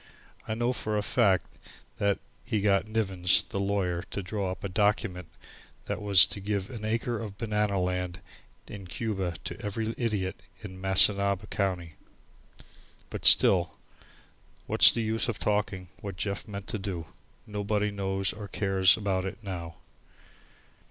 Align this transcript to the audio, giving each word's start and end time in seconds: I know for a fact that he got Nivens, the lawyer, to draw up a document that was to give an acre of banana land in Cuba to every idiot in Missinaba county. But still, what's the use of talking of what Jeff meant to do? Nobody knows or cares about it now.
I 0.47 0.55
know 0.55 0.73
for 0.73 0.97
a 0.97 1.03
fact 1.03 1.59
that 1.99 2.17
he 2.43 2.59
got 2.61 2.87
Nivens, 2.87 3.43
the 3.47 3.59
lawyer, 3.59 4.01
to 4.09 4.23
draw 4.23 4.49
up 4.51 4.63
a 4.63 4.67
document 4.67 5.27
that 5.85 6.01
was 6.01 6.25
to 6.25 6.39
give 6.39 6.71
an 6.71 6.83
acre 6.83 7.19
of 7.19 7.37
banana 7.37 7.79
land 7.79 8.19
in 8.65 8.87
Cuba 8.87 9.35
to 9.43 9.61
every 9.63 9.93
idiot 9.99 10.41
in 10.63 10.81
Missinaba 10.81 11.45
county. 11.51 11.97
But 13.11 13.25
still, 13.25 13.77
what's 14.65 14.91
the 14.91 15.03
use 15.03 15.29
of 15.29 15.37
talking 15.37 15.89
of 15.99 16.03
what 16.03 16.17
Jeff 16.17 16.47
meant 16.47 16.65
to 16.69 16.79
do? 16.79 17.05
Nobody 17.45 17.91
knows 17.91 18.33
or 18.33 18.47
cares 18.47 18.97
about 18.97 19.23
it 19.23 19.37
now. 19.43 19.75